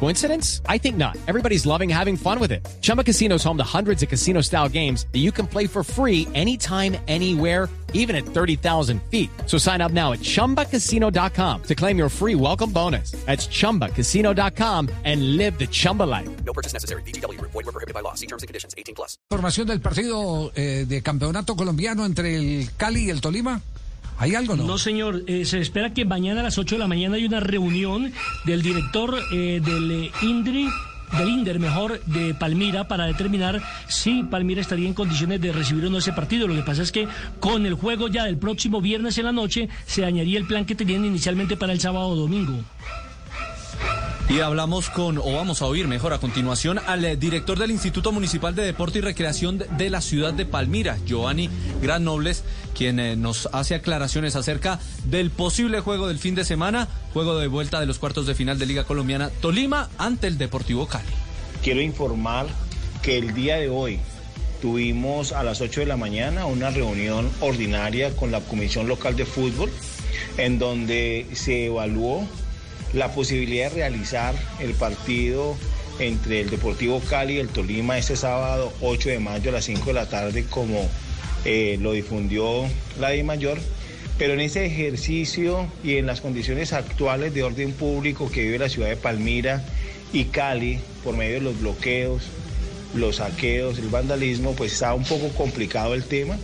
[0.00, 0.60] Coincidence?
[0.68, 1.16] I think not.
[1.26, 2.60] Everybody's loving having fun with it.
[2.82, 5.82] Chumba Casino is home to hundreds of casino style games that you can play for
[5.82, 9.30] free anytime, anywhere, even at 30,000 feet.
[9.46, 13.12] So sign up now at chumbacasino.com to claim your free welcome bonus.
[13.24, 16.28] That's chumbacasino.com and live the Chumba life.
[16.44, 17.02] No purchase necessary.
[17.02, 17.40] BGW.
[17.40, 18.14] Void were prohibited by law.
[18.14, 18.74] See terms and conditions.
[18.76, 19.16] 18 plus.
[19.30, 23.62] Formación del partido eh, de campeonato colombiano entre el Cali y el Tolima.
[24.18, 24.78] ¿Hay algo no?
[24.78, 25.22] Señor.
[25.26, 28.12] Eh, se espera que mañana a las 8 de la mañana hay una reunión
[28.44, 30.68] del director eh, del eh, INDRI
[31.18, 35.90] del INDER, mejor, de Palmira, para determinar si Palmira estaría en condiciones de recibir o
[35.90, 36.48] no ese partido.
[36.48, 37.06] Lo que pasa es que
[37.40, 40.74] con el juego ya del próximo viernes en la noche se dañaría el plan que
[40.74, 42.64] tenían inicialmente para el sábado o domingo.
[44.28, 48.10] Y hablamos con, o vamos a oír mejor a continuación, al eh, director del Instituto
[48.10, 51.50] Municipal de Deporte y Recreación de- la ciudad de Palmira, Giovanni
[51.82, 52.42] Gran Nobles,
[52.76, 57.48] quien eh, nos hace aclaraciones acerca del posible juego del fin de semana, juego de
[57.48, 61.04] vuelta de los cuartos de final de Liga Colombiana Tolima ante el Deportivo Cali.
[61.62, 62.46] Quiero informar
[63.02, 64.00] que el día de hoy
[64.62, 69.26] tuvimos a las 8 de la mañana una reunión ordinaria con la Comisión Local de
[69.26, 69.70] Fútbol
[70.38, 72.26] en donde se evaluó
[72.94, 75.56] la posibilidad de realizar el partido
[75.98, 79.84] entre el Deportivo Cali y el Tolima este sábado 8 de mayo a las 5
[79.86, 80.88] de la tarde como
[81.44, 82.64] eh, lo difundió
[82.98, 83.58] la de Mayor.
[84.18, 88.68] Pero en ese ejercicio y en las condiciones actuales de orden público que vive la
[88.68, 89.64] ciudad de Palmira
[90.12, 92.22] y Cali por medio de los bloqueos,
[92.94, 96.36] los saqueos, el vandalismo, pues está un poco complicado el tema.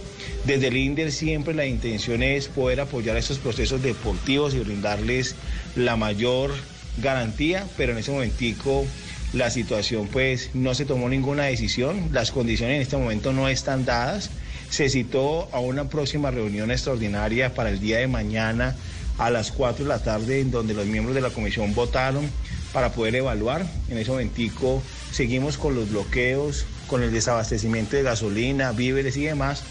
[0.45, 5.35] Desde el INDER siempre la intención es poder apoyar estos procesos deportivos y brindarles
[5.77, 6.51] la mayor
[6.99, 8.87] garantía, pero en ese momentico
[9.33, 13.85] la situación pues no se tomó ninguna decisión, las condiciones en este momento no están
[13.85, 14.31] dadas.
[14.71, 18.77] Se citó a una próxima reunión extraordinaria para el día de mañana
[19.19, 22.31] a las 4 de la tarde en donde los miembros de la comisión votaron
[22.73, 23.67] para poder evaluar.
[23.89, 24.83] En ese momentico
[25.13, 29.63] seguimos con los bloqueos, con el desabastecimiento de gasolina, víveres y demás,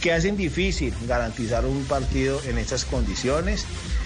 [0.00, 3.64] que hacen difícil garantizar un partido en estas condiciones.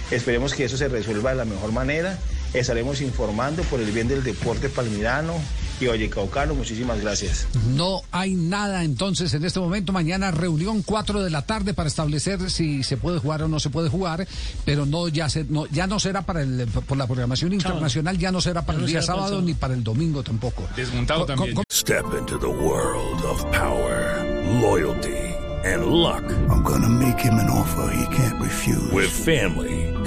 [0.09, 2.17] Esperemos que eso se resuelva de la mejor manera.
[2.53, 5.35] Estaremos informando por el bien del deporte palmirano
[5.79, 6.53] y vallecaucano.
[6.53, 7.47] Muchísimas gracias.
[7.69, 9.91] No hay nada entonces en este momento.
[9.91, 13.69] Mañana reunión 4 de la tarde para establecer si se puede jugar o no se
[13.69, 14.27] puede jugar,
[14.65, 18.31] pero no ya se, no, ya no será para el por la programación internacional, ya
[18.31, 20.67] no será para el día sábado ni para el domingo tampoco.
[20.75, 21.57] Desmontado también.
[21.71, 24.23] Step into the world of power,
[24.61, 25.17] loyalty,
[25.65, 26.23] and luck.
[26.49, 28.91] I'm gonna make him an offer he can't refuse.
[28.91, 29.90] With family,